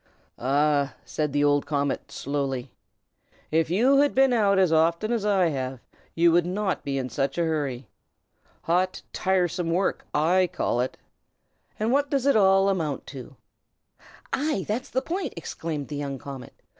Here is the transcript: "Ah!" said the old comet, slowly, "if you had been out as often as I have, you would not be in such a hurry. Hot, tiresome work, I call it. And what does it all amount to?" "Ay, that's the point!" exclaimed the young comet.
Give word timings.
"Ah!" 0.39 0.95
said 1.05 1.31
the 1.31 1.43
old 1.43 1.67
comet, 1.67 2.11
slowly, 2.11 2.71
"if 3.51 3.69
you 3.69 3.99
had 3.99 4.15
been 4.15 4.33
out 4.33 4.57
as 4.57 4.73
often 4.73 5.11
as 5.11 5.27
I 5.27 5.49
have, 5.49 5.79
you 6.15 6.31
would 6.31 6.43
not 6.47 6.83
be 6.83 6.97
in 6.97 7.07
such 7.07 7.37
a 7.37 7.43
hurry. 7.43 7.87
Hot, 8.63 9.03
tiresome 9.13 9.69
work, 9.69 10.07
I 10.11 10.49
call 10.51 10.81
it. 10.81 10.97
And 11.79 11.91
what 11.91 12.09
does 12.09 12.25
it 12.25 12.35
all 12.35 12.67
amount 12.67 13.05
to?" 13.13 13.35
"Ay, 14.33 14.65
that's 14.67 14.89
the 14.89 15.03
point!" 15.03 15.35
exclaimed 15.37 15.87
the 15.89 15.97
young 15.97 16.17
comet. 16.17 16.59